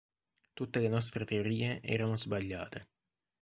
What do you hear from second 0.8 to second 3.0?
nostre teorie erano sbagliate.